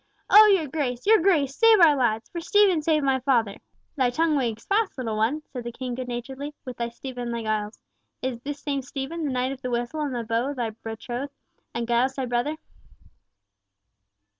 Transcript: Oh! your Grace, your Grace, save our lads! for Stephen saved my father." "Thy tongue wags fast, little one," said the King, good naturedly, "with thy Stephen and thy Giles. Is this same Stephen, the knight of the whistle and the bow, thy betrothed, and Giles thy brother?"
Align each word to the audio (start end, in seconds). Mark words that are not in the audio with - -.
Oh! 0.31 0.47
your 0.47 0.67
Grace, 0.67 1.05
your 1.05 1.21
Grace, 1.21 1.55
save 1.55 1.79
our 1.79 1.95
lads! 1.95 2.27
for 2.27 2.39
Stephen 2.41 2.81
saved 2.81 3.05
my 3.05 3.19
father." 3.19 3.57
"Thy 3.95 4.09
tongue 4.09 4.35
wags 4.35 4.65
fast, 4.65 4.97
little 4.97 5.15
one," 5.15 5.43
said 5.53 5.63
the 5.63 5.71
King, 5.71 5.93
good 5.93 6.07
naturedly, 6.07 6.55
"with 6.65 6.77
thy 6.77 6.89
Stephen 6.89 7.27
and 7.27 7.33
thy 7.35 7.43
Giles. 7.43 7.79
Is 8.19 8.39
this 8.39 8.59
same 8.61 8.81
Stephen, 8.81 9.25
the 9.25 9.31
knight 9.31 9.51
of 9.51 9.61
the 9.61 9.69
whistle 9.69 10.01
and 10.01 10.15
the 10.15 10.23
bow, 10.23 10.55
thy 10.55 10.71
betrothed, 10.71 11.35
and 11.75 11.87
Giles 11.87 12.15
thy 12.15 12.25
brother?" 12.25 12.57